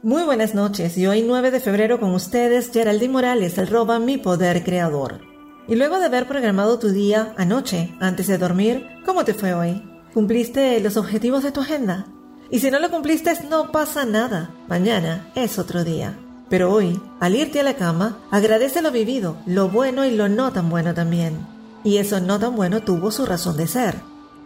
Muy 0.00 0.22
buenas 0.22 0.54
noches 0.54 0.96
y 0.96 1.08
hoy 1.08 1.22
9 1.22 1.50
de 1.50 1.58
febrero 1.58 1.98
con 1.98 2.14
ustedes 2.14 2.70
Geraldine 2.72 3.12
Morales, 3.12 3.58
el 3.58 3.66
roba 3.66 3.98
Mi 3.98 4.16
Poder 4.16 4.62
Creador. 4.62 5.22
Y 5.66 5.74
luego 5.74 5.98
de 5.98 6.04
haber 6.04 6.28
programado 6.28 6.78
tu 6.78 6.90
día 6.90 7.34
anoche, 7.36 7.92
antes 7.98 8.28
de 8.28 8.38
dormir, 8.38 8.86
¿cómo 9.04 9.24
te 9.24 9.34
fue 9.34 9.54
hoy? 9.54 9.82
¿Cumpliste 10.14 10.78
los 10.78 10.96
objetivos 10.96 11.42
de 11.42 11.50
tu 11.50 11.62
agenda? 11.62 12.06
Y 12.48 12.60
si 12.60 12.70
no 12.70 12.78
lo 12.78 12.90
cumpliste, 12.90 13.32
no 13.50 13.72
pasa 13.72 14.04
nada. 14.04 14.54
Mañana 14.68 15.32
es 15.34 15.58
otro 15.58 15.82
día. 15.82 16.16
Pero 16.48 16.72
hoy, 16.72 17.00
al 17.18 17.34
irte 17.34 17.58
a 17.58 17.64
la 17.64 17.74
cama, 17.74 18.20
agradece 18.30 18.82
lo 18.82 18.92
vivido, 18.92 19.38
lo 19.46 19.68
bueno 19.68 20.04
y 20.04 20.12
lo 20.12 20.28
no 20.28 20.52
tan 20.52 20.70
bueno 20.70 20.94
también. 20.94 21.44
Y 21.82 21.96
eso 21.96 22.20
no 22.20 22.38
tan 22.38 22.54
bueno 22.54 22.84
tuvo 22.84 23.10
su 23.10 23.26
razón 23.26 23.56
de 23.56 23.66
ser. 23.66 23.96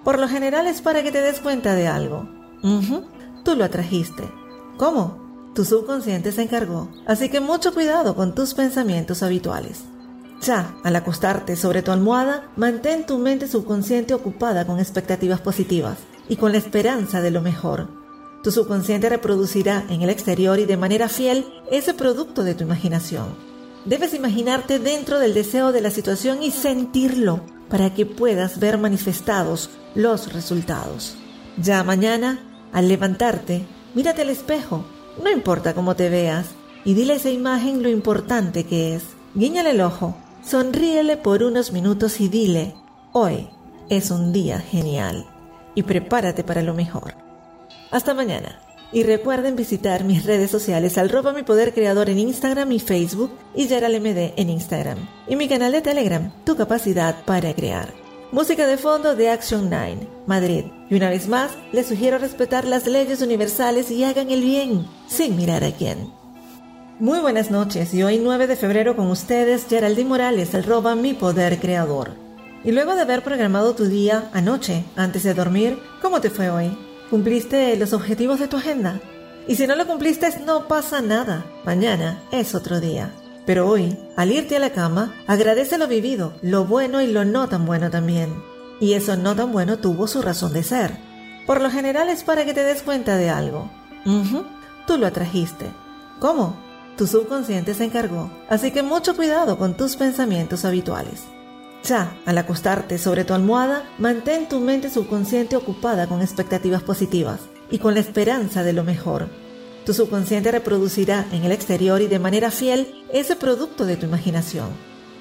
Por 0.02 0.18
lo 0.18 0.28
general 0.28 0.66
es 0.66 0.80
para 0.80 1.02
que 1.02 1.12
te 1.12 1.20
des 1.20 1.40
cuenta 1.40 1.74
de 1.74 1.88
algo. 1.88 2.26
Tú 3.44 3.54
lo 3.54 3.66
atrajiste. 3.66 4.22
¿Cómo? 4.78 5.21
Tu 5.54 5.66
subconsciente 5.66 6.32
se 6.32 6.42
encargó, 6.42 6.88
así 7.06 7.29
que 7.29 7.40
mucho 7.40 7.74
cuidado 7.74 8.16
con 8.16 8.34
tus 8.34 8.54
pensamientos 8.54 9.22
habituales. 9.22 9.80
Ya, 10.40 10.74
al 10.82 10.96
acostarte 10.96 11.56
sobre 11.56 11.82
tu 11.82 11.93
almohada, 11.93 12.50
mantén 12.56 13.04
tu 13.04 13.18
mente 13.18 13.46
subconsciente 13.46 14.14
ocupada 14.14 14.66
con 14.66 14.79
expectativas 14.80 15.43
positivas 15.43 15.98
y 16.29 16.36
con 16.36 16.52
la 16.52 16.58
esperanza 16.58 17.20
de 17.20 17.30
lo 17.30 17.43
mejor. 17.43 17.88
Tu 18.43 18.50
subconsciente 18.50 19.10
reproducirá 19.10 19.84
en 19.90 20.00
el 20.00 20.08
exterior 20.08 20.58
y 20.58 20.64
de 20.64 20.79
manera 20.79 21.08
fiel 21.08 21.44
ese 21.71 21.93
producto 21.93 22.44
de 22.44 22.54
tu 22.54 22.64
imaginación. 22.64 23.36
Debes 23.84 24.14
imaginarte 24.14 24.79
dentro 24.79 25.18
del 25.18 25.34
deseo 25.34 25.71
de 25.71 25.82
la 25.82 25.90
situación 25.90 26.43
y 26.43 26.50
sentirlo 26.50 27.40
para 27.68 27.94
que 27.94 28.07
puedas 28.07 28.58
ver 28.58 28.79
manifestados 28.79 29.68
los 29.94 30.32
resultados. 30.32 31.14
Ya 31.58 31.84
mañana, 31.84 32.41
al 32.72 32.88
levantarte, 32.88 33.66
mírate 33.94 34.22
al 34.22 34.30
espejo 34.30 34.84
no 35.22 35.30
importa 35.30 35.75
cómo 35.75 35.97
te 35.97 36.08
veas, 36.08 36.47
y 36.84 36.94
dile 36.94 37.14
a 37.14 37.16
esa 37.16 37.30
imagen 37.30 37.83
lo 37.83 37.89
importante 37.89 38.64
que 38.64 38.94
es. 38.94 39.05
Guíñale 39.34 39.70
el 39.70 39.80
ojo, 39.80 40.16
sonríele 40.44 41.16
por 41.16 41.42
unos 41.42 41.72
minutos 41.72 42.20
y 42.20 42.28
dile, 42.28 42.74
hoy 43.12 43.48
es 43.88 44.10
un 44.10 44.33
día 44.33 44.60
genial, 44.60 45.27
y 45.74 45.83
prepárate 45.83 46.44
para 46.44 46.62
lo 46.62 46.74
mejor. 46.74 47.14
Hasta 47.90 48.14
mañana. 48.14 48.58
Y 48.94 49.05
recuerden 49.05 49.56
visitar 49.56 50.05
mis 50.05 50.27
redes 50.27 50.50
sociales 50.50 50.98
al 50.98 51.08
ropa 51.08 51.33
mi 51.33 51.42
poder 51.42 51.72
creador 51.72 52.10
en 52.10 52.18
Instagram 52.18 52.72
y 52.72 52.78
Facebook 52.78 53.33
y 53.55 53.64
MD 53.64 54.34
en 54.36 54.50
Instagram. 54.50 54.98
Y 55.27 55.36
mi 55.36 55.48
canal 55.48 55.72
de 55.72 55.80
Telegram, 55.80 56.30
tu 56.44 56.56
capacidad 56.56 57.24
para 57.24 57.55
crear. 57.55 58.02
Música 58.33 58.66
de 58.66 58.78
fondo 58.78 59.14
de 59.14 59.28
Action 59.28 59.69
9, 59.69 60.08
Madrid. 60.27 60.64
Y 60.88 60.94
una 60.94 61.11
vez 61.11 61.28
más, 61.28 61.50
les 61.70 61.88
sugiero 61.88 62.16
respetar 62.16 62.64
las 62.64 62.86
leyes 62.86 63.20
universales 63.20 63.91
y 63.91 64.05
hagan 64.05 64.30
el 64.30 64.41
bien, 64.41 64.86
sin 65.06 65.36
mirar 65.36 65.62
a 65.64 65.72
quién. 65.72 66.11
Muy 66.98 67.19
buenas 67.19 67.50
noches 67.50 67.92
y 67.92 68.02
hoy 68.02 68.19
9 68.19 68.47
de 68.47 68.56
febrero 68.56 68.97
con 68.97 69.11
ustedes 69.11 69.66
Geraldine 69.69 70.08
Morales, 70.08 70.55
el 70.55 70.64
roba 70.64 70.94
Mi 70.94 71.12
Poder 71.12 71.61
Creador. 71.61 72.12
Y 72.64 72.72
luego 72.72 72.94
de 72.94 73.02
haber 73.02 73.22
programado 73.22 73.74
tu 73.74 73.84
día 73.84 74.30
anoche, 74.33 74.84
antes 74.96 75.24
de 75.24 75.34
dormir, 75.34 75.78
¿cómo 76.00 76.22
te 76.22 76.30
fue 76.30 76.48
hoy? 76.48 76.74
¿Cumpliste 77.11 77.77
los 77.77 77.92
objetivos 77.92 78.41
de 78.41 78.48
tu 78.48 78.56
agenda? 78.56 78.98
Y 79.46 79.56
si 79.56 79.67
no 79.67 79.77
lo 79.77 79.86
cumpliste, 79.86 80.41
no 80.46 80.69
pasa 80.69 81.02
nada. 81.02 81.44
Mañana 81.67 82.22
es 82.33 82.55
otro 82.55 82.80
día. 82.80 83.12
Pero 83.44 83.68
hoy, 83.68 83.98
al 84.16 84.30
irte 84.30 84.56
a 84.56 84.60
la 84.60 84.70
cama, 84.70 85.14
agradece 85.26 85.78
lo 85.78 85.88
vivido, 85.88 86.34
lo 86.42 86.64
bueno 86.64 87.00
y 87.00 87.08
lo 87.08 87.24
no 87.24 87.48
tan 87.48 87.66
bueno 87.66 87.90
también. 87.90 88.32
Y 88.80 88.94
eso 88.94 89.16
no 89.16 89.34
tan 89.34 89.52
bueno 89.52 89.78
tuvo 89.78 90.06
su 90.06 90.22
razón 90.22 90.52
de 90.52 90.62
ser. 90.62 90.96
Por 91.46 91.60
lo 91.60 91.70
general 91.70 92.08
es 92.08 92.22
para 92.22 92.44
que 92.44 92.54
te 92.54 92.62
des 92.62 92.82
cuenta 92.82 93.16
de 93.16 93.30
algo. 93.30 93.70
Tú 94.86 94.96
lo 94.96 95.06
atrajiste. 95.06 95.66
¿Cómo? 96.20 96.56
Tu 96.96 97.06
subconsciente 97.06 97.74
se 97.74 97.84
encargó, 97.84 98.30
así 98.48 98.70
que 98.70 98.82
mucho 98.82 99.16
cuidado 99.16 99.58
con 99.58 99.77
tus 99.77 99.96
pensamientos 99.96 100.64
habituales. 100.64 101.24
Ya, 101.84 102.16
al 102.27 102.38
acostarte 102.38 102.98
sobre 102.98 103.24
tu 103.24 103.34
almohada, 103.34 103.84
mantén 103.98 104.48
tu 104.48 104.61
mente 104.61 104.88
subconsciente 104.88 105.56
ocupada 105.56 106.06
con 106.06 106.20
expectativas 106.20 106.83
positivas 106.83 107.40
y 107.70 107.78
con 107.78 107.94
la 107.94 108.00
esperanza 108.00 108.62
de 108.62 108.72
lo 108.72 108.84
mejor 108.84 109.28
tu 109.84 109.94
subconsciente 109.94 110.52
reproducirá 110.52 111.26
en 111.32 111.44
el 111.44 111.52
exterior 111.52 112.00
y 112.00 112.06
de 112.06 112.18
manera 112.18 112.50
fiel 112.50 113.04
ese 113.12 113.36
producto 113.36 113.84
de 113.84 113.96
tu 113.96 114.06
imaginación. 114.06 114.68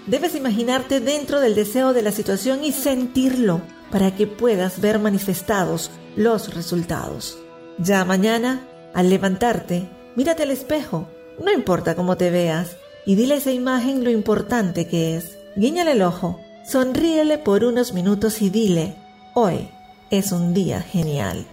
Debes 0.07 0.35
imaginarte 0.35 0.99
dentro 0.99 1.39
del 1.39 1.55
deseo 1.55 1.94
de 1.94 2.01
la 2.01 2.11
situación 2.11 2.63
y 2.63 2.72
sentirlo 2.72 3.61
para 3.91 4.16
que 4.16 4.27
puedas 4.27 4.81
ver 4.81 4.99
manifestados 4.99 5.91
los 6.16 6.53
resultados. 6.53 7.38
Ya 7.77 8.03
mañana, 8.05 8.67
al 8.94 9.09
levantarte, 9.09 9.89
mírate 10.16 10.44
al 10.44 10.51
espejo, 10.51 11.07
no 11.43 11.51
importa 11.51 11.95
cómo 11.95 12.17
te 12.17 12.29
veas, 12.29 12.78
y 13.05 13.16
dile 13.16 13.35
a 13.35 13.38
esa 13.38 13.51
imagen 13.51 14.03
lo 14.03 14.09
importante 14.11 14.88
que 14.88 15.17
es. 15.17 15.38
Guíñale 15.55 15.93
el 15.93 16.01
ojo, 16.01 16.39
sonríele 16.66 17.38
por 17.38 17.63
unos 17.63 17.93
minutos 17.93 18.41
y 18.41 18.49
dile, 18.49 18.95
hoy 19.33 19.69
es 20.09 20.31
un 20.31 20.53
día 20.53 20.81
genial, 20.81 21.45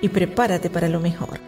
y 0.00 0.08
prepárate 0.08 0.70
para 0.70 0.88
lo 0.88 1.00
mejor. 1.00 1.40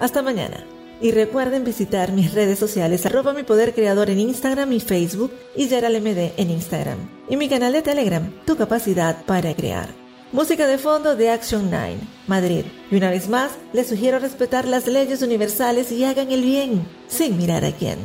Hasta 0.00 0.22
mañana. 0.22 0.64
Y 1.00 1.12
recuerden 1.12 1.64
visitar 1.64 2.12
mis 2.12 2.34
redes 2.34 2.58
sociales 2.58 3.06
arroba 3.06 3.32
mi 3.32 3.44
poder 3.44 3.72
creador 3.72 4.10
en 4.10 4.18
Instagram 4.18 4.72
y 4.72 4.80
Facebook 4.80 5.32
y 5.56 5.66
MD 5.66 6.32
en 6.36 6.50
Instagram. 6.50 6.98
Y 7.28 7.36
mi 7.36 7.48
canal 7.48 7.72
de 7.72 7.82
Telegram, 7.82 8.32
tu 8.44 8.56
capacidad 8.56 9.24
para 9.24 9.54
crear. 9.54 9.88
Música 10.32 10.66
de 10.66 10.76
fondo 10.76 11.16
de 11.16 11.30
Action 11.30 11.70
9, 11.70 11.96
Madrid. 12.26 12.64
Y 12.90 12.96
una 12.96 13.10
vez 13.10 13.28
más, 13.28 13.52
les 13.72 13.88
sugiero 13.88 14.18
respetar 14.18 14.66
las 14.66 14.86
leyes 14.86 15.22
universales 15.22 15.90
y 15.92 16.04
hagan 16.04 16.30
el 16.30 16.42
bien, 16.42 16.86
sin 17.06 17.36
mirar 17.36 17.64
a 17.64 17.72
quién. 17.72 17.98